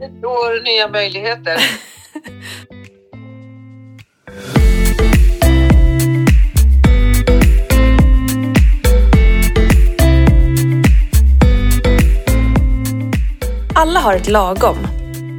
[0.08, 1.56] Nytt år, nya möjligheter.
[13.74, 14.76] Alla har ett lagom.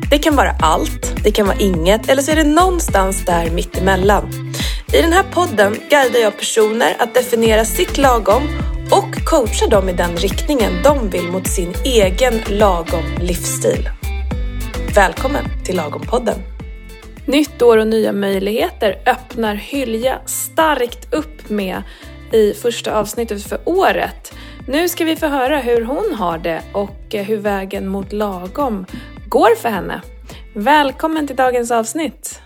[0.09, 4.53] Det kan vara allt, det kan vara inget eller så är det någonstans där mittemellan.
[4.93, 8.43] I den här podden guidar jag personer att definiera sitt lagom
[8.91, 13.89] och coachar dem i den riktningen de vill mot sin egen lagom livsstil.
[14.95, 16.39] Välkommen till Lagom-podden!
[17.27, 21.83] Nytt år och nya möjligheter öppnar Hylja starkt upp med
[22.31, 24.33] i första avsnittet för året.
[24.67, 28.85] Nu ska vi få höra hur hon har det och hur vägen mot lagom
[29.27, 30.01] går för henne.
[30.55, 32.41] Välkommen till dagens avsnitt!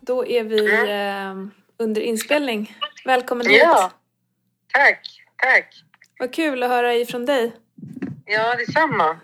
[0.00, 2.76] Då är vi eh, under inspelning.
[3.04, 3.60] Välkommen hit!
[3.62, 3.90] Ja,
[4.72, 5.84] tack, tack.
[6.18, 7.52] Vad kul att höra ifrån dig.
[8.32, 9.16] Ja, detsamma.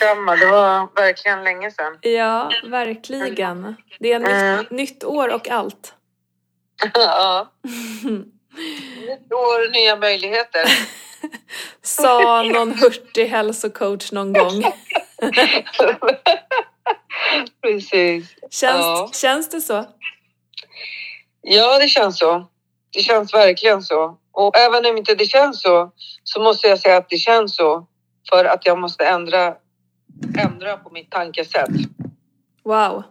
[0.00, 0.36] detsamma.
[0.36, 1.98] Det var verkligen länge sedan.
[2.00, 3.76] Ja, verkligen.
[3.98, 4.56] Det är Mm.
[4.60, 5.94] nytt, nytt år och allt.
[6.94, 7.52] ja.
[9.12, 10.64] Ett år, nya möjligheter.
[11.82, 14.64] Sa någon hurtig hälsocoach någon gång.
[17.62, 18.34] Precis.
[18.50, 19.10] Känns, Ja.
[19.14, 19.84] känns det så?
[21.42, 22.46] Ja, det känns så.
[22.92, 24.18] Det känns verkligen så.
[24.32, 25.90] Och även om inte det känns så,
[26.24, 27.86] så måste jag säga att det känns så.
[28.30, 29.54] För att jag måste ändra,
[30.38, 31.70] ändra på mitt tankesätt.
[32.64, 33.02] Wow.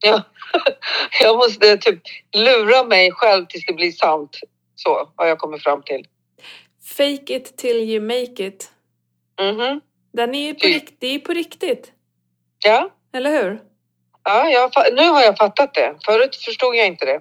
[0.00, 0.22] Ja.
[1.22, 2.02] Jag måste typ
[2.36, 4.38] lura mig själv tills det blir sant.
[4.74, 6.06] Så har jag kommit fram till.
[6.96, 8.70] Fake it till you make it.
[9.40, 9.80] Mhm.
[10.12, 11.92] Den är ju på, rikt, det är på riktigt.
[12.64, 13.60] Ja, Eller hur?
[14.24, 15.94] ja jag, nu har jag fattat det.
[16.04, 17.20] Förut förstod jag inte det.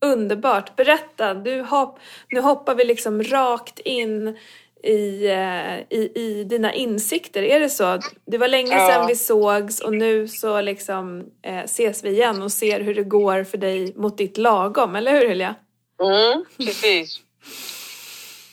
[0.00, 0.76] Underbart.
[0.76, 1.34] Berätta.
[1.34, 4.38] Du hopp, nu hoppar vi liksom rakt in
[4.86, 7.42] i, eh, i, i dina insikter.
[7.42, 7.98] Är det så?
[8.26, 8.86] Det var länge Ja.
[8.88, 13.02] sedan vi sågs och nu så liksom eh, ses vi igen och ser hur det
[13.04, 14.96] går för dig mot ditt lagom.
[14.96, 15.54] Eller hur Julia?
[16.02, 17.20] Mm, precis.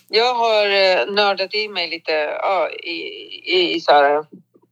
[0.09, 2.11] Jag har eh, nördat i mig lite
[2.41, 2.91] ja, i,
[3.55, 4.25] i, i så här,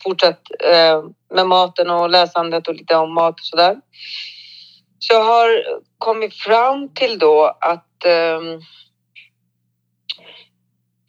[0.04, 3.76] fortsatt eh, med maten och läsandet och lite om mat och sådär.
[5.00, 5.64] Så jag har
[5.98, 8.62] kommit fram till då att ehm,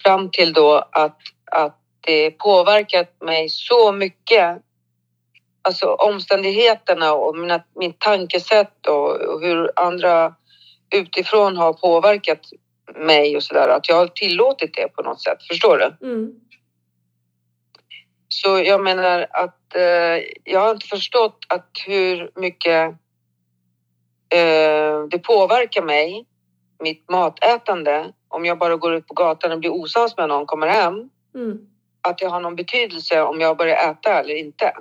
[0.02, 1.18] fram till då att,
[1.50, 4.62] att det påverkat mig så mycket.
[5.62, 10.34] Alltså omständigheterna och mina, mitt tankesätt och, och hur andra
[10.94, 12.40] utifrån har påverkat
[12.94, 13.68] mig och sådär.
[13.68, 15.42] Att jag har tillåtit det på något sätt.
[15.48, 16.06] Förstår du?
[16.06, 16.32] Mm.
[18.28, 22.90] Så jag menar att eh, jag har inte förstått att hur mycket
[24.34, 26.26] eh, det påverkar mig,
[26.82, 30.66] mitt matätande, om jag bara går ut på gatan och blir osams med någon, kommer
[30.66, 31.58] hem, Mm.
[32.00, 34.72] att det har någon betydelse om jag börjar äta eller inte.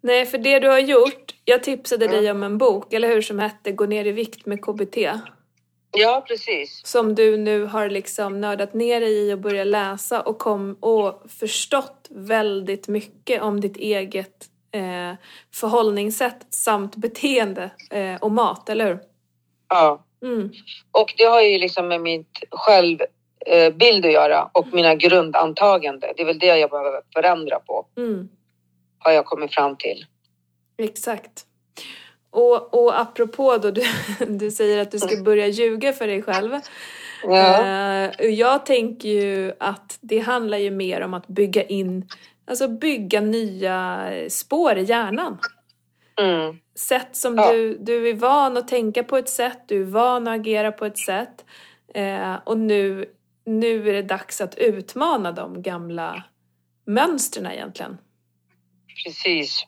[0.00, 2.16] Nej, för det du har gjort, jag tipsade Mm.
[2.16, 4.96] dig om en bok, eller hur, som hette Gå ner i vikt med KBT.
[5.92, 6.80] Ja, precis.
[6.86, 11.22] Som du nu har liksom nördat ner dig i och börjat läsa och, kom, och
[11.28, 15.14] förstått väldigt mycket om ditt eget eh,
[15.54, 18.98] förhållningssätt samt beteende eh, och mat, eller hur?
[19.68, 20.04] Ja.
[20.22, 20.50] Mm.
[20.92, 26.12] Och det har ju liksom med mitt självbild att göra och mina grundantaganden.
[26.16, 28.28] Det är väl det jag behöver förändra på, Mm.
[28.98, 30.04] har jag kommit fram till.
[30.78, 31.46] Exakt.
[32.30, 33.82] Och, och apropå då du,
[34.26, 36.52] du säger att du ska börja ljuga för dig själv.
[37.22, 37.64] Ja.
[37.64, 42.08] Eh, jag tänker ju att det handlar ju mer om att bygga in,
[42.46, 45.38] alltså bygga nya spår i hjärnan.
[46.20, 46.56] Mm.
[46.80, 47.52] Sätt som Ja.
[47.52, 50.84] du, du är van att tänka på ett sätt, du är van att agera på
[50.84, 51.44] ett sätt.
[51.94, 53.06] Eh, och nu,
[53.46, 56.24] nu är det dags att utmana de gamla
[56.86, 57.98] mönstren egentligen.
[59.04, 59.66] Precis.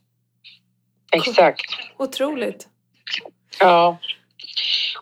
[1.12, 1.62] Exakt.
[1.96, 2.68] Otroligt.
[3.58, 3.98] Ja.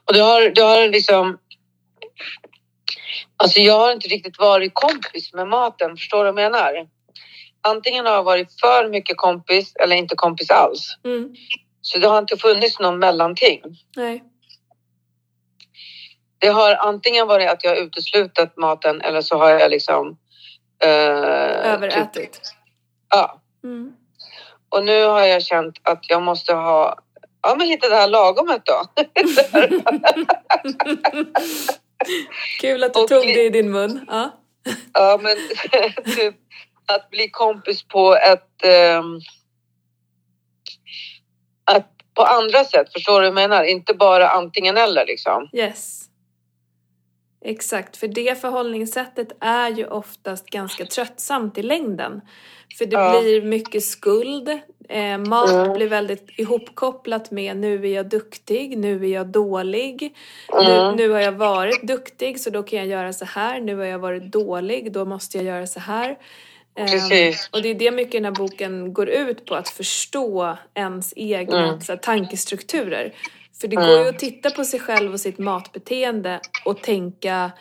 [0.04, 1.38] Och det har, det har liksom...
[3.36, 6.88] Alltså jag har inte riktigt varit kompis med maten, förstår du vad jag menar?
[7.68, 10.96] Antingen har jag varit för mycket kompis eller inte kompis alls.
[11.04, 11.34] Mm.
[11.92, 13.62] Så det har inte funnits någon mellanting.
[13.96, 14.24] Nej.
[16.38, 20.16] Det har antingen varit att jag har uteslutit maten eller så har jag liksom...
[20.84, 22.32] Eh, Överätit.
[22.32, 22.42] Typ,
[23.08, 23.40] ja.
[23.64, 23.92] Mm.
[24.68, 26.98] Och nu har jag känt att jag måste ha...
[27.42, 28.84] Ja, men hitta det här lagomet då.
[32.60, 34.06] Kul att du Och tog det i din mun.
[34.08, 34.30] Ja.
[34.92, 35.36] Ja, men
[36.16, 36.36] typ
[36.86, 38.64] att bli kompis på ett...
[38.64, 39.20] ehm,
[41.76, 43.64] att på andra sätt, förstår du vad jag menar?
[43.64, 45.48] Inte bara antingen eller liksom.
[45.52, 46.00] Yes.
[47.44, 52.20] Exakt, för det förhållningssättet är ju oftast ganska tröttsamt i längden.
[52.78, 53.20] För det Ja.
[53.20, 54.48] blir mycket skuld.
[54.88, 55.72] Eh, mat Mm.
[55.72, 60.16] blir väldigt ihopkopplat med nu är jag duktig, nu är jag dålig.
[60.52, 60.96] Nu, Mm.
[60.96, 63.60] nu har jag varit duktig så då kan jag göra så här.
[63.60, 66.18] Nu har jag varit dålig, då måste jag göra så här.
[66.76, 67.48] Ehm, Precis.
[67.52, 71.64] och det är det mycket den här boken går ut på, att förstå ens egna
[71.68, 71.80] Mm.
[71.88, 73.14] här, tankestrukturer.
[73.60, 73.88] För det Mm.
[73.88, 77.52] går ju att titta på sig själv och sitt matbeteende och tänka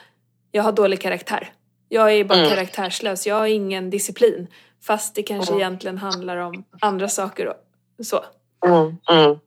[0.52, 1.54] jag har dålig karaktär.
[1.90, 2.50] Jag är bara Mm.
[2.50, 4.48] karaktärslös, jag har ingen disciplin.
[4.84, 5.62] Fast det kanske Mm.
[5.62, 7.54] egentligen handlar om andra saker.
[8.00, 8.24] Och så.
[8.66, 8.98] Mm.
[9.10, 9.40] Mm.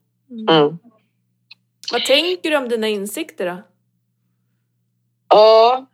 [0.49, 0.79] Mm.
[1.93, 3.63] Vad tänker du om dina insikter då?
[5.29, 5.87] Ja,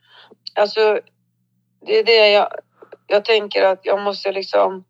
[0.55, 1.01] alltså
[1.87, 2.49] det är det jag,
[3.09, 4.85] jag tänker att jag måste liksom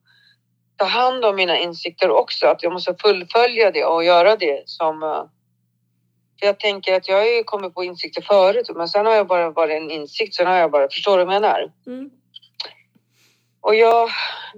[0.77, 2.47] ta hand om mina insikter också.
[2.47, 5.03] Att jag måste fullfölja det och göra det som...
[5.03, 5.25] eh,
[6.41, 9.27] För jag tänker att jag har ju kommit på insikter förut men sen har jag
[9.27, 10.35] bara varit en insikt.
[10.35, 10.89] Sen har jag bara...
[10.89, 11.73] Förstår du vad jag menar?
[11.87, 12.11] Mm.
[13.61, 14.11] Och jag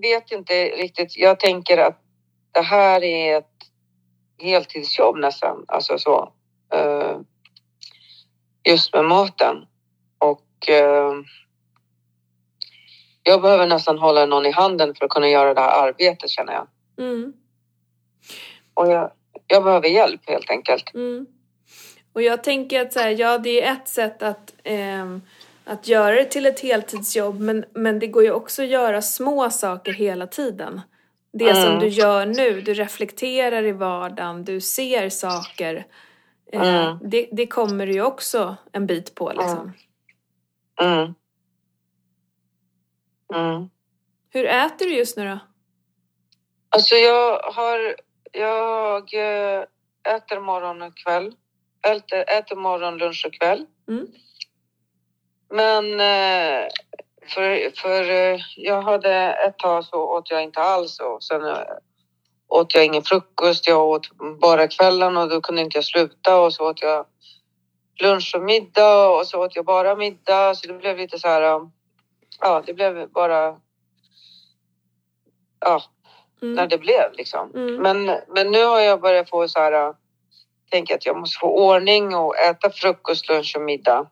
[0.02, 1.16] vet inte riktigt.
[1.16, 2.00] Jag tänker att
[2.52, 3.46] det här är ett
[4.42, 5.64] heltidsjobb nästan.
[5.68, 6.32] Alltså så.
[6.74, 7.18] eh,
[8.68, 9.56] Just med maten.
[10.18, 11.12] Och eh,
[13.22, 16.52] jag behöver nästan hålla någon i handen för att kunna göra det här arbetet känner
[16.52, 16.66] jag.
[16.98, 17.32] Mm.
[18.74, 19.10] Och jag,
[19.46, 20.94] jag behöver hjälp helt enkelt.
[20.94, 21.26] Mm.
[22.12, 25.22] Och jag tänker att så här, ja det är ett sätt att, ehm,
[25.64, 29.50] att göra det till ett heltidsjobb men, men det går ju också att göra små
[29.50, 30.80] saker hela tiden.
[31.32, 31.78] Det som Mm.
[31.78, 35.86] du gör nu, du reflekterar i vardagen, du ser saker.
[36.52, 36.98] Eh, Mm.
[37.02, 39.72] det, det kommer du ju också en bit på liksom.
[43.34, 43.70] Mm.
[44.30, 45.38] Hur äter du just nu då?
[46.68, 47.96] Alltså jag har...
[48.32, 49.64] Jag eh,
[50.08, 51.34] äter morgon och kväll.
[51.86, 53.66] Äter, äter morgon, lunch och kväll.
[53.88, 54.06] Mm.
[55.50, 56.68] Men eh,
[57.26, 61.42] för, för eh, jag hade ett tag så åt jag inte alls och sen
[62.48, 63.66] åt jag ingen frukost.
[63.66, 64.08] Jag åt
[64.40, 67.06] bara kvällen och då kunde inte jag sluta och så åt jag
[68.02, 70.54] lunch och middag och så åt jag bara middag.
[70.54, 71.70] Så det blev lite så här...
[72.40, 73.60] Ja, det blev bara...
[75.60, 75.82] Ja,
[76.40, 76.68] när Mm.
[76.68, 77.50] det blev liksom.
[77.54, 77.76] Mm.
[77.76, 79.94] Men, men nu har jag börjat få så här,
[80.70, 84.06] tänka att jag måste få ordning och äta frukost, lunch och middag.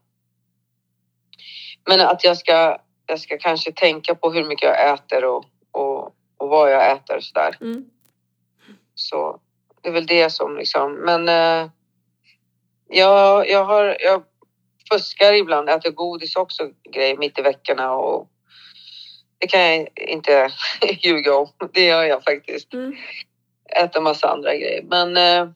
[1.88, 6.04] Men att jag ska, jag ska kanske tänka på hur mycket jag äter och, och,
[6.36, 7.56] och vad jag äter och sådär.
[7.60, 7.84] Mm.
[8.94, 9.40] Så
[9.82, 11.70] det är väl det som liksom, men eh,
[12.88, 14.22] jag, jag har, jag
[14.92, 16.62] fuskar ibland, äter godis också,
[16.92, 18.28] grejer mitt i veckorna och
[19.38, 20.50] det kan jag inte
[21.02, 21.48] ljuga om.
[21.72, 22.96] Det gör jag faktiskt Mm.
[23.76, 24.82] äta massa andra grejer.
[24.82, 25.48] Men eh,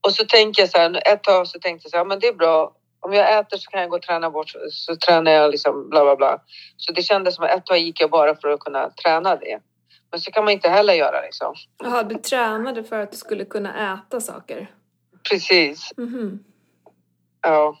[0.00, 2.26] och så tänker jag så här, ett tag så tänkte jag så här, men det
[2.28, 2.76] är bra.
[3.00, 6.04] Om jag äter så kan jag gå och träna bort så, tränar jag liksom bla
[6.04, 6.42] bla bla.
[6.76, 9.60] Så det kändes som att ett tag gick jag bara för att kunna träna det.
[10.10, 11.54] Men så kan man inte heller göra liksom.
[11.82, 14.70] Jaha, du tränade för att du skulle kunna äta saker?
[15.30, 16.44] Precis, Mhm.
[17.42, 17.78] ja.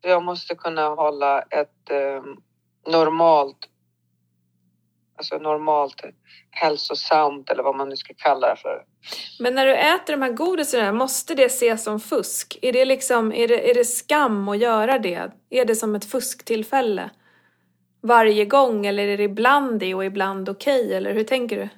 [0.00, 2.22] Jag måste kunna hålla ett eh,
[2.92, 3.68] normalt,
[5.16, 6.02] alltså normalt
[6.50, 8.84] hälsosamt eller vad man nu ska kalla det för.
[9.38, 12.58] Men när du äter de här godisarna, måste det ses som fusk?
[12.62, 15.30] Är det liksom, är det, är det skam att göra det?
[15.50, 17.10] Är det som ett fusktillfälle?
[18.02, 20.94] Varje gång eller är det ibland det och ibland okej?
[20.94, 21.68] Eller hur tänker du?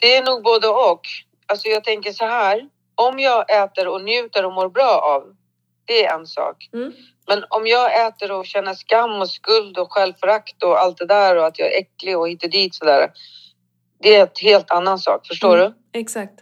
[0.00, 1.00] Det är nog både och.
[1.46, 2.68] Alltså jag tänker så här.
[3.02, 5.22] Om jag äter och njuter och mår bra av,
[5.84, 6.68] det är en sak.
[6.72, 6.92] Mm.
[7.28, 11.36] Men om jag äter och känner skam och skuld och självförakt och allt det där
[11.36, 13.12] och att jag är äcklig och hit och dit sådär.
[14.02, 15.72] Det är ett helt annan sak, förstår Mm.
[15.92, 15.98] du?
[16.00, 16.34] Exakt.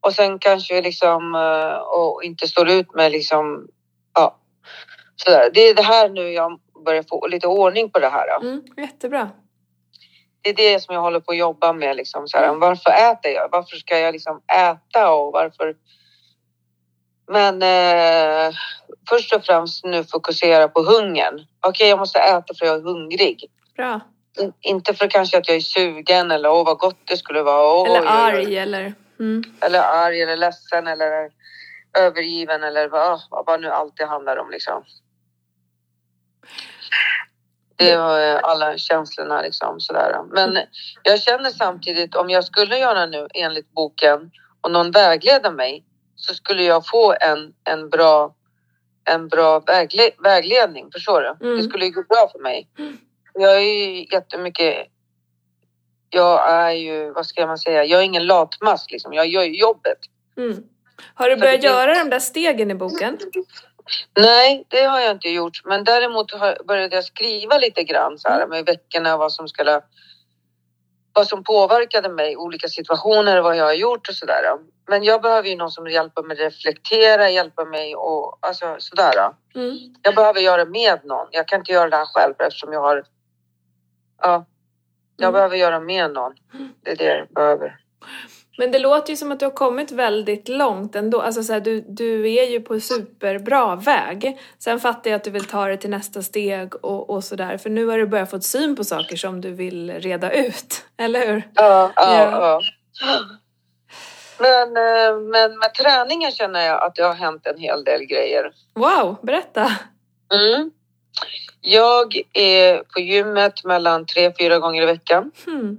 [0.00, 3.68] Och sen kanske liksom eh, och inte står ut med liksom,
[4.14, 4.36] ja.
[5.16, 5.50] Sådär.
[5.54, 8.40] Det är det här nu jag börjar få lite ordning på det här.
[8.40, 8.62] Mm.
[8.76, 9.30] Jättebra.
[10.42, 11.96] Det är det som jag håller på att jobba med.
[11.96, 13.48] Liksom, så här, varför äter jag?
[13.52, 15.76] Varför ska jag liksom äta och varför?
[17.28, 18.54] Men eh,
[19.08, 21.46] först och främst nu fokusera på hungern.
[21.66, 23.50] Okej, jag måste äta för jag är hungrig.
[23.76, 24.00] Bra.
[24.40, 27.80] In- Inte för kanske att jag är sugen eller åh vad gott det skulle vara.
[27.80, 28.94] Åh, Eller arg eller...
[29.20, 29.42] Mm.
[29.60, 31.30] Eller arg eller ledsen eller
[31.98, 34.84] övergiven eller vad, vad nu allt det handlar om liksom.
[37.80, 40.16] Det var alla känslorna liksom sådär.
[40.32, 40.58] Men
[41.02, 45.84] jag känner samtidigt om jag skulle göra nu enligt boken och någon vägleder mig
[46.16, 48.34] så skulle jag få en, en bra,
[49.04, 50.90] en bra vägle, vägledning.
[50.92, 51.46] Förstår du?
[51.46, 51.58] Mm.
[51.58, 52.68] Det skulle ju gå bra för mig.
[53.34, 54.86] Jag är ju jättemycket
[56.10, 59.12] jag är ju, vad ska man säga, jag är ingen latmask liksom.
[59.12, 59.98] Jag gör ju jobbet.
[60.36, 60.62] Mm.
[61.14, 63.18] Har du börjat det- göra de där stegen i boken?
[64.18, 65.60] Nej, det har jag inte gjort.
[65.64, 66.26] Men däremot
[66.66, 68.40] började jag skriva lite grann så Mm.
[68.40, 69.80] här, med veckorna, vad som skulle
[71.12, 74.42] vad som påverkade mig, olika situationer, vad jag har gjort och sådär.
[74.88, 79.14] Men jag behöver ju någon som hjälper mig reflektera, hjälper mig och alltså sådär.
[79.54, 79.76] Mm.
[80.02, 81.28] Jag behöver göra med någon.
[81.30, 83.04] Jag kan inte göra det här själv eftersom jag har...
[84.22, 84.46] Ja,
[85.16, 85.32] jag Mm.
[85.32, 86.32] behöver göra med någon.
[86.82, 87.76] Det är det jag behöver.
[88.58, 91.20] Men det låter ju som att du har kommit väldigt långt ändå.
[91.20, 94.40] Alltså så här, du, du är ju på superbra väg.
[94.58, 97.56] Sen fattar jag att du vill ta det till nästa steg och, och sådär.
[97.58, 100.84] För nu har du börjat få syn på saker som du vill reda ut.
[100.96, 101.42] Eller hur?
[101.54, 102.30] Ja, ja, Ja.
[102.40, 102.60] ja.
[104.38, 108.52] Men, eh, men med träningen känner jag att det har hänt en hel del grejer.
[108.74, 109.72] Wow, berätta!
[110.32, 110.70] Mm.
[111.60, 115.30] Jag är på gymmet mellan tre, fyra gånger i veckan.
[115.46, 115.76] Hmm.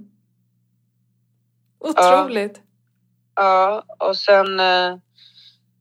[1.84, 2.60] Otroligt!
[3.34, 4.92] Ja, och sen eh,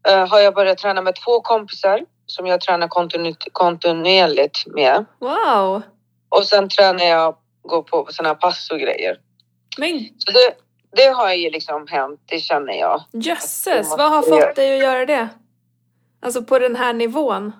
[0.07, 5.05] eh, har jag börjat träna med två kompisar som jag tränar kontinu- kontinuerligt med.
[5.19, 5.81] Wow!
[6.29, 9.17] Och sen tränar jag, går på sådana pass och grejer.
[9.77, 10.53] Men Så det,
[11.01, 13.03] det har ju liksom hänt, det känner jag.
[13.11, 15.29] jösses, vad har fått dig att göra det?
[16.21, 17.51] Alltså på den här nivån?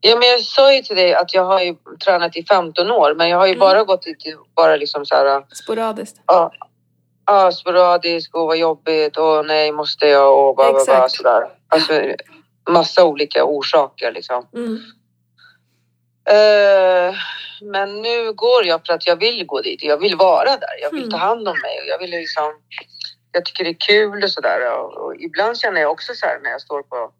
[0.00, 1.74] Ja, men jag sa ju till dig att jag har ju
[2.04, 3.60] tränat i 15 år, men jag har ju Mm.
[3.60, 4.18] bara gått dit
[4.56, 6.20] bara liksom så här, Sporadiskt?
[6.26, 6.52] ja,
[7.26, 11.42] ja sporadiskt och vad jobbigt och nej, måste jag och bara, bara, bara sådär.
[11.68, 12.02] Alltså
[12.70, 14.48] massa olika orsaker liksom.
[14.54, 14.78] Mm.
[16.28, 17.14] Eh,
[17.62, 19.82] men nu går jag för att jag vill gå dit.
[19.82, 20.82] Jag vill vara där.
[20.82, 21.10] Jag vill Mm.
[21.10, 21.80] ta hand om mig.
[21.80, 22.52] och Jag vill liksom...
[23.32, 24.78] Jag tycker det är kul och sådär.
[24.78, 27.10] Och, och ibland känner jag också så här när jag står på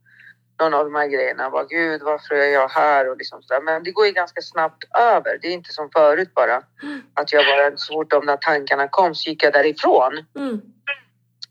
[0.61, 1.51] någon av de här grejerna.
[1.51, 3.11] Bara, Gud, varför är jag här?
[3.11, 3.61] Och liksom så.
[3.63, 5.39] Men det går ju ganska snabbt över.
[5.43, 6.63] Det är inte som förut bara.
[7.15, 10.25] Att jag bara, så fort de där tankarna kom så gick jag därifrån.
[10.39, 10.61] Mm.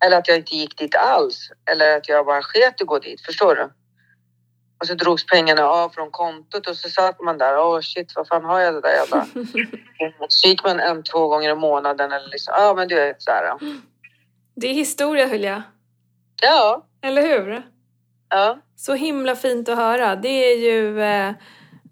[0.05, 1.49] Eller att jag inte gick dit alls.
[1.71, 3.25] Eller att jag bara sket att gå dit.
[3.25, 3.69] Förstår du?
[4.79, 7.57] Och så drogs pengarna av från kontot och så satt man där.
[7.59, 9.25] Åh shit, vad fan har jag det där jävla...
[10.29, 12.53] Så gick man en, två gånger i månaden eller liksom.
[12.57, 13.57] Ja, men du vet så här.
[14.55, 15.63] Det är historia Julia,
[16.41, 17.63] Ja, eller hur?
[18.29, 18.57] Ja.
[18.75, 20.15] Så himla fint att höra.
[20.15, 21.31] Det är ju eh,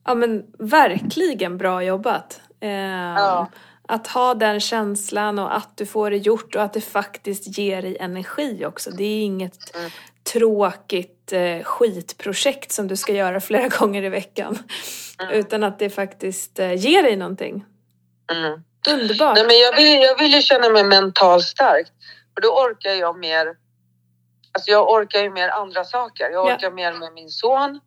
[0.05, 2.41] ja, men verkligen bra jobbat.
[2.59, 2.69] Eh,
[3.15, 3.49] Ja.
[3.87, 7.81] Att ha den känslan och att du får det gjort och att det faktiskt ger
[7.81, 8.91] dig energi också.
[8.91, 9.89] Det är inget Mm.
[10.33, 14.59] tråkigt eh, skitprojekt som du ska göra flera gånger i veckan.
[15.19, 15.33] Mm.
[15.33, 17.65] Utan att det faktiskt eh, ger dig någonting.
[18.31, 18.63] Mm.
[18.89, 19.35] Underbart!
[19.35, 21.87] Nej, men jag vill, jag vill ju känna mig mentalt stark.
[22.33, 23.47] För då orkar jag mer.
[24.55, 26.29] Alltså jag orkar ju mer andra saker.
[26.29, 26.55] Jag Ja.
[26.55, 27.79] orkar mer med min son.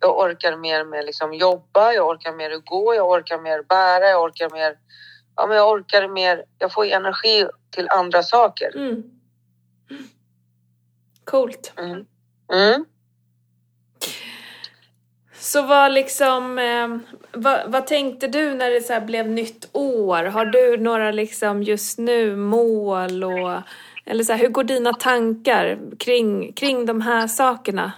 [0.00, 1.92] Jag orkar mer med liksom jobba.
[1.92, 2.94] Jag orkar mer att gå.
[2.94, 4.08] Jag orkar mer bära.
[4.08, 4.76] Jag orkar mer.
[5.36, 6.44] Ja, men jag orkar mer.
[6.58, 8.76] Jag får energi till andra saker.
[8.76, 9.02] Mm.
[11.24, 11.72] Coolt.
[11.78, 12.04] Mm.
[12.52, 12.84] Mm.
[15.38, 16.88] Så vad liksom, eh,
[17.32, 20.24] vad, vad tänkte du när det så blev nytt år?
[20.24, 23.52] Har du några liksom just nu mål och
[24.06, 27.92] eller så här, hur går dina tankar kring, kring de här sakerna?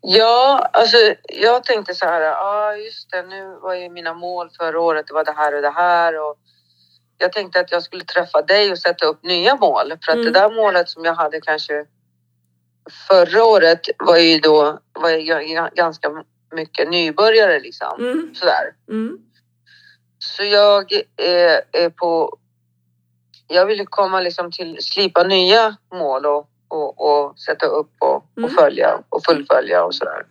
[0.00, 4.80] Ja, alltså jag tänkte så här, ja just det, nu var ju mina mål förra
[4.80, 6.36] året, det var det här och det här och
[7.18, 10.32] jag tänkte att jag skulle träffa dig och sätta upp nya mål för att Mm.
[10.32, 11.84] det där målet som jag hade kanske
[13.08, 16.24] förra året var ju då var jag ganska
[16.54, 18.74] mycket nybörjare liksom Mm, sådär.
[18.90, 19.18] mm,
[20.18, 22.38] Så jag är, är på,
[23.48, 28.44] jag vill komma liksom till slipa nya mål och, och, och sätta upp och, Mm.
[28.44, 30.26] och följa och fullfölja och sådär.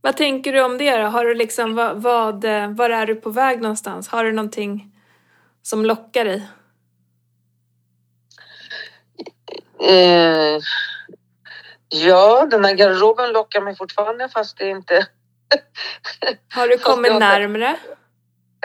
[0.00, 1.04] Vad tänker du om det då?
[1.06, 4.08] Har du liksom, vad, vad, eh, var är du på väg någonstans?
[4.08, 4.92] Har du någonting
[5.62, 6.48] som lockar dig?
[9.80, 10.58] Eh,
[11.88, 15.06] ja, den här garderoben lockar mig fortfarande fast det inte...
[16.54, 17.76] Har du kommit närmre?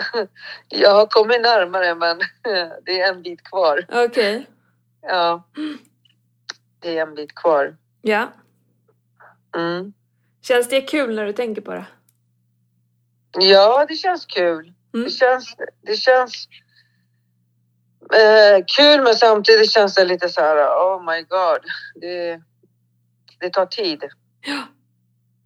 [0.70, 2.20] Jag har kommit närmare men
[2.86, 3.86] det är en bit kvar.
[3.92, 4.48] Okej,
[5.02, 5.44] Ja,
[6.80, 7.78] det är en bit kvar.
[8.02, 8.32] ja.
[9.56, 9.94] Mm.
[10.42, 11.86] Känns det kul när du tänker på det?
[13.40, 14.74] Ja, det känns kul.
[14.94, 15.06] Mm.
[15.06, 15.56] Det känns...
[15.82, 16.48] Det känns
[18.14, 21.60] eh, kul men samtidigt känns det lite så här, oh my god.
[21.96, 22.42] Det,
[23.40, 24.04] det tar tid.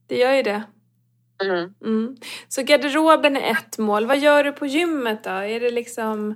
[0.07, 0.63] Det gör ju det.
[1.43, 1.73] Mm.
[1.83, 2.17] Mm.
[2.47, 4.05] Så garderoben är ett mål.
[4.05, 5.29] Vad gör du på gymmet då?
[5.29, 6.35] Är det liksom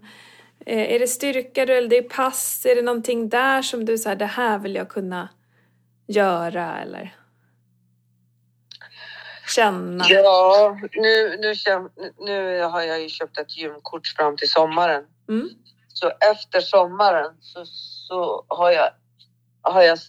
[0.66, 2.66] eh, är det styrka eller det är pass?
[2.66, 5.30] Är det någonting där som du säger det här vill jag kunna
[6.08, 7.16] göra eller
[9.48, 10.06] känna?
[10.10, 11.54] Ja, nu, nu,
[12.20, 15.04] nu har jag ju köpt ett gymkort fram till sommaren.
[15.30, 15.50] Mm.
[15.88, 17.66] Så efter sommaren så,
[18.08, 18.90] så har, jag,
[19.62, 20.00] har jag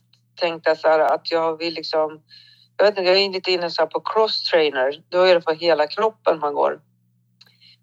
[0.40, 2.22] tänkt att, så här, att jag vill liksom
[2.84, 5.02] jag vet inte, jag är lite inne så på cross-trainer.
[5.08, 6.80] Då är det för hela kroppen man går.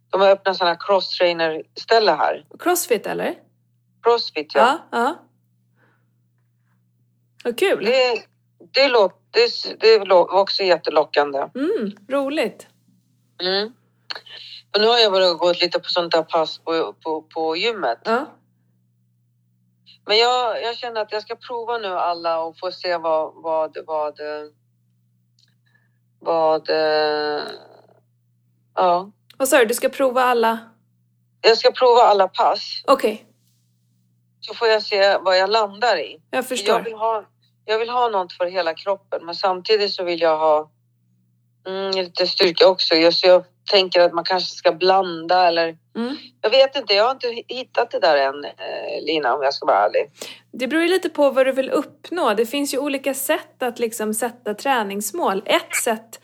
[0.09, 2.45] De har öppnat sådana cross-trainer ställe här.
[2.59, 3.35] Crossfit eller?
[4.03, 4.79] Crossfit, ja.
[4.91, 4.97] Ja.
[4.97, 5.15] ja.
[7.43, 7.85] Vad kul.
[7.85, 8.23] Det,
[8.73, 11.39] det, låter, det, det låter också jättelockande.
[11.55, 12.67] Mm, roligt.
[13.43, 13.73] Mm.
[14.73, 17.99] Och nu har jag börjat gå lite på sånt där pass på, på, på gymmet.
[18.05, 18.25] Ja.
[20.05, 23.77] Men jag, jag känner att jag ska prova nu alla och få se vad, vad,
[23.87, 24.19] vad,
[26.19, 27.43] vad, eh,
[28.75, 29.11] ja.
[29.37, 30.59] Vad sa du, du ska prova alla?
[31.41, 33.25] Jag ska prova alla pass Okej,
[34.39, 36.11] så får jag se vad jag landar i.
[36.29, 36.79] jag Jag förstår.
[36.81, 37.25] vill ha,
[37.65, 40.71] jag vill ha något för hela kroppen men samtidigt så vill jag ha
[41.67, 43.11] mm, lite styrka också.
[43.11, 46.17] Så jag tänker att man kanske ska blanda eller Mm.
[46.41, 49.65] jag vet inte, jag har inte hittat det där än eh, Lina om jag ska
[49.65, 50.09] vara ärlig.
[50.51, 52.33] Det beror ju lite på vad du vill uppnå.
[52.33, 55.43] Det finns ju olika sätt att liksom sätta träningsmål.
[55.45, 56.19] Ett sätt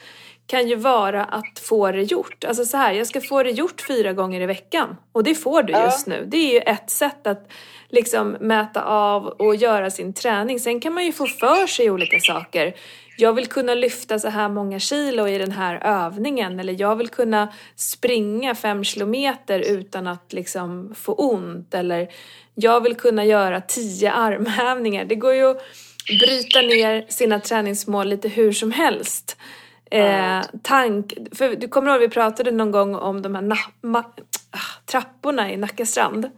[0.47, 2.43] kan ju vara att få det gjort.
[2.43, 4.97] Alltså så här, jag ska få det gjort fyra gånger i veckan.
[5.11, 6.25] Och det får du just nu.
[6.27, 7.51] Det är ju ett sätt att
[7.89, 10.59] liksom mäta av och göra sin träning.
[10.59, 12.75] Sen kan man ju få för sig olika saker.
[13.17, 16.59] Jag vill kunna lyfta så här många kilo i den här övningen.
[16.59, 21.73] Eller jag vill kunna springa fem kilometer utan att liksom få ont.
[21.73, 22.07] Eller
[22.55, 25.05] jag vill kunna göra tio armhävningar.
[25.05, 25.61] Det går ju att
[26.19, 29.37] bryta ner sina träningsmål lite hur som helst.
[29.91, 34.03] Eh, tank, för du kommer ihåg vi pratade någon gång om de här na- ma-
[34.51, 36.29] ah, trapporna i Nackastrand.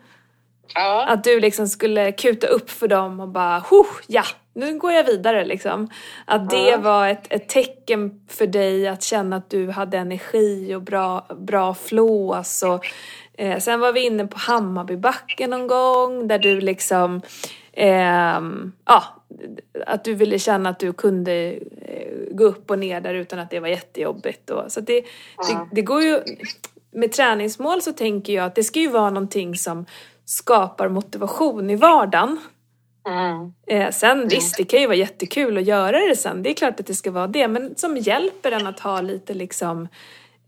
[0.76, 1.06] Ja.
[1.08, 3.64] Att du liksom skulle kuta upp för dem och bara,
[4.08, 5.90] ja, nu går jag vidare liksom.
[6.26, 6.78] Att det Ja.
[6.78, 11.74] var ett, ett tecken för dig att känna att du hade energi och bra, bra
[11.74, 12.64] flås.
[12.64, 12.86] Och,
[13.38, 17.22] eh, sen var vi inne på Hammarbybacken någon gång där du liksom,
[17.74, 19.04] ehm, ja,
[19.86, 21.34] att du ville känna att du kunde
[21.82, 24.50] eh, gå upp och ner där utan att det var jättejobbigt.
[24.50, 25.06] Och, så det, det,
[25.50, 25.68] Ja.
[25.72, 26.20] det går ju,
[26.92, 29.86] med träningsmål så tänker jag att det ska ju vara någonting som
[30.28, 32.40] skapar motivation i vardagen.
[33.08, 33.54] Mm.
[33.68, 36.44] Eh, sen visst, det kan ju vara jättekul att göra det sen.
[36.44, 37.48] Det är klart att det ska vara det.
[37.48, 39.88] Men som hjälper en att ha lite liksom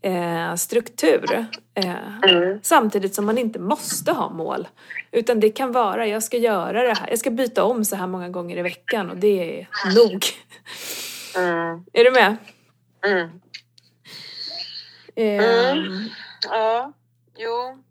[0.02, 1.46] eh, struktur.
[1.74, 2.58] Eh, Mm.
[2.62, 4.68] Samtidigt som man inte måste ha mål.
[5.12, 7.10] Utan det kan vara, jag ska göra det här.
[7.10, 10.24] Jag ska byta om så här många gånger i veckan och det är nog.
[11.36, 11.84] Mm.
[11.92, 12.36] Är du med?
[13.06, 13.30] Mm.
[15.16, 16.08] Eh, Mm.
[16.50, 16.92] Ja,
[17.38, 17.82] jo.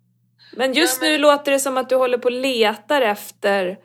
[0.58, 3.80] Men just Ja, men- nu låter det som att du håller på och letar efter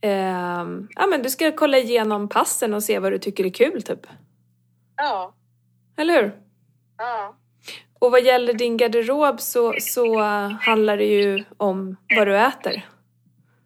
[0.00, 3.82] ehm, ja men du ska kolla igenom passen och se vad du tycker är kul
[3.82, 4.06] typ.
[4.96, 5.34] Ja.
[5.96, 6.36] Eller hur?
[6.98, 7.36] Ja.
[7.98, 10.18] Och vad gäller din garderob så, så
[10.60, 12.88] handlar det ju om vad du äter.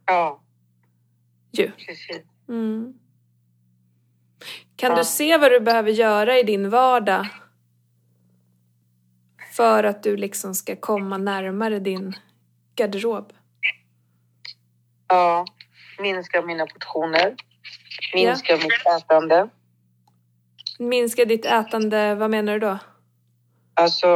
[0.07, 0.41] Ja,
[1.53, 1.71] Ju.
[1.71, 2.23] precis.
[2.49, 2.95] Mm.
[4.77, 4.97] Kan Ja.
[4.99, 7.27] du se vad du behöver göra i din vardag
[9.57, 12.15] för att du liksom ska komma närmare din
[12.77, 13.33] garderob?
[15.09, 15.45] Ja.
[15.99, 17.35] Minska mina portioner.
[18.15, 19.49] Minska mitt ätande.
[20.79, 22.79] Minska ditt ätande, vad menar du då?
[23.75, 24.09] Alltså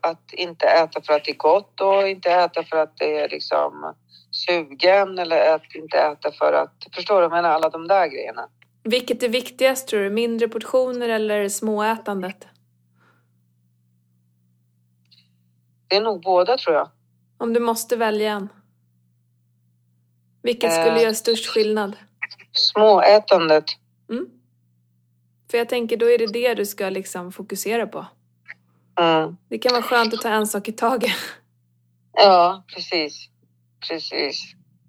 [0.00, 3.28] att inte äta för att det är gott och inte äta för att det är
[3.28, 3.94] liksom
[4.30, 6.86] sugen eller att inte äta för att...
[6.94, 7.28] Förstår du?
[7.28, 8.48] Menar alla de där grejerna.
[8.82, 10.10] Vilket är viktigast tror du?
[10.10, 12.46] Mindre portioner eller småätandet?
[15.88, 16.90] Det är nog båda tror jag.
[17.38, 18.48] Om du måste välja en.
[20.42, 21.02] Vilket skulle Eh.
[21.02, 21.96] göra störst skillnad?
[22.52, 23.64] Småätandet.
[24.10, 24.26] Mm.
[25.50, 28.06] För jag tänker, då är det det du ska liksom fokusera på.
[29.00, 29.36] Mm.
[29.48, 31.12] Det kan vara skönt att ta en sak i taget.
[32.20, 33.28] Ja, precis.
[33.88, 34.42] Precis.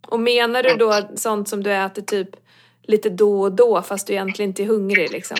[0.07, 2.29] Och menar du då sånt som du äter typ
[2.83, 5.37] lite då och då fast du egentligen inte är hungrig liksom?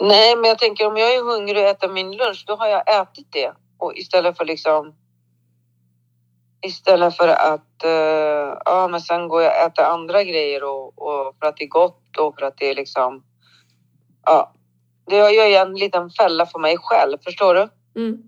[0.00, 3.00] Nej, men jag tänker om jag är hungrig och äter min lunch, då har jag
[3.02, 3.52] ätit det.
[3.78, 4.94] Och istället för liksom...
[6.60, 7.84] Istället för att...
[7.84, 11.64] eh, ja, men sen går jag och äter andra grejer och, och för att det
[11.64, 13.24] är gott och för att det är liksom...
[14.24, 14.54] Ja.
[15.06, 17.68] Det gör ju en liten fälla för mig själv, förstår du?
[18.00, 18.22] Mm.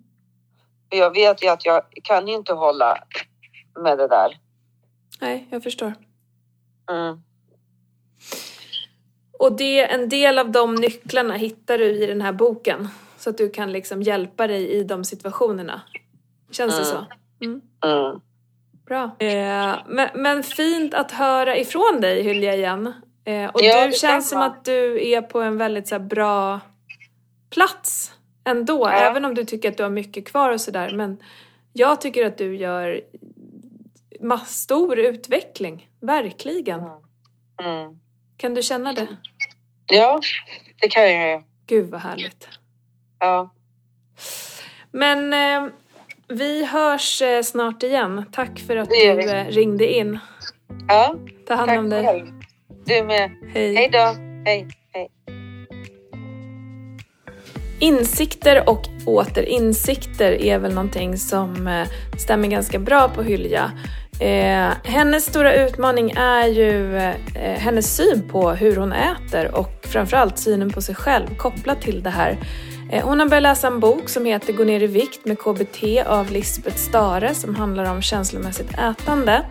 [0.90, 2.98] För jag vet ju att jag kan ju inte hålla
[3.82, 4.38] med det där.
[5.20, 5.94] Nej, jag förstår.
[6.90, 7.22] Mm.
[9.38, 12.88] Och det, en del av de nycklarna hittar du i den här boken.
[13.20, 15.82] Så att du kan liksom hjälpa dig i de situationerna.
[16.50, 16.92] Känns det Mm.
[16.92, 17.06] så?
[17.44, 17.60] Mm.
[17.84, 18.20] Mm.
[18.86, 19.16] Bra.
[19.18, 22.92] Eh, men, men fint att höra ifrån dig Hylja igen.
[23.24, 26.60] Eh, och Ja, du känns som att du är på en väldigt så här, bra
[27.50, 28.12] plats
[28.44, 28.80] ändå.
[28.80, 28.92] Ja.
[28.92, 30.90] Även om du tycker att du har mycket kvar och sådär.
[30.94, 31.22] Men
[31.72, 33.00] jag tycker att du gör
[34.46, 35.88] stor utveckling.
[36.00, 36.80] Verkligen.
[37.62, 37.98] Mm.
[38.36, 39.06] Kan du känna det?
[39.86, 40.20] Ja,
[40.80, 41.44] det kan jag.
[41.66, 42.48] Gud vad härligt.
[43.20, 43.50] Ja.
[44.92, 45.72] Men eh,
[46.28, 48.24] vi hörs eh, snart igen.
[48.32, 50.18] Tack för att du eh, ringde in.
[50.88, 51.14] ja,
[51.48, 52.04] Ta hand tack om dig.
[52.04, 52.26] själv.
[52.84, 53.30] Du med.
[53.54, 53.74] Hej.
[53.74, 54.14] Hej då.
[54.44, 54.68] Hej.
[54.92, 55.08] Hej.
[57.80, 61.86] Insikter och åter insikter är väl någonting som eh,
[62.18, 63.72] stämmer ganska bra på Hylja.
[64.20, 67.14] Eh, hennes stora utmaning är ju eh,
[67.58, 72.10] hennes syn på hur hon äter och framförallt synen på sig själv kopplat till det
[72.10, 72.36] här.
[72.92, 76.02] Eh, hon har börjat läsa en bok som heter Gå ner i vikt med KBT
[76.06, 79.44] av Lisbeth Stare som handlar om känslomässigt ätande.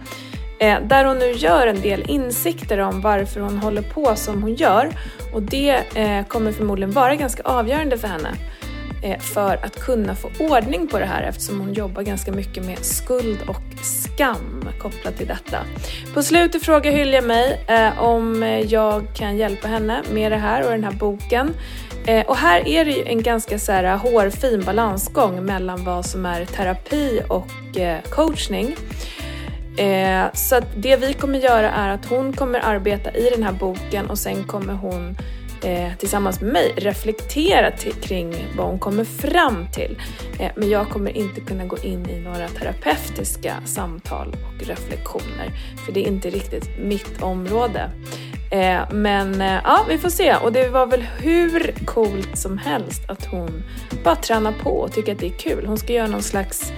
[0.60, 4.56] Eh, där hon nu gör en del insikter om varför hon håller på som hon
[4.56, 4.90] gör.
[5.34, 8.30] Och det eh, kommer förmodligen vara ganska avgörande för henne
[9.20, 13.38] för att kunna få ordning på det här eftersom hon jobbar ganska mycket med skuld
[13.48, 15.58] och skam kopplat till detta.
[16.14, 17.66] På slutet frågar Hylja mig
[18.00, 21.54] om jag kan hjälpa henne med det här och den här boken.
[22.10, 26.26] Eh, och här är det ju en ganska så här hårfin balansgång mellan vad som
[26.26, 28.76] är terapi och eh, coachning.
[29.78, 33.52] Eh, så att det vi kommer göra är att hon kommer arbeta i den här
[33.52, 35.18] boken och sen kommer hon
[35.98, 40.02] tillsammans med mig reflektera till, kring vad hon kommer fram till.
[40.56, 45.52] Men jag kommer inte kunna gå in i några terapeutiska samtal och reflektioner
[45.86, 47.92] för det är inte riktigt mitt område.
[48.52, 50.36] Eh, men eh, ja, vi får se.
[50.36, 53.64] Och det var väl hur coolt som helst att hon
[54.04, 55.66] bara tränar på och tycker att det är kul.
[55.66, 56.72] Hon ska göra någon slags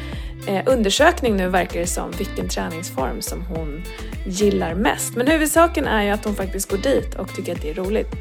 [0.47, 3.83] eh, undersökning nu verkar det som, vilken träningsform som hon
[4.25, 5.15] gillar mest.
[5.15, 8.11] Men huvudsaken är ju att hon faktiskt går dit och tycker att det är roligt.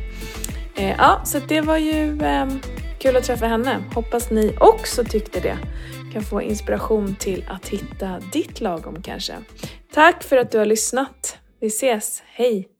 [0.76, 2.46] Eh, ja, så det var ju eh,
[2.98, 3.76] kul att träffa henne.
[3.94, 5.58] Hoppas ni också tyckte det.
[6.12, 9.34] Kan få inspiration till att hitta ditt lagom kanske.
[9.94, 11.38] Tack för att du har lyssnat.
[11.60, 12.22] Vi ses.
[12.26, 12.79] Hej!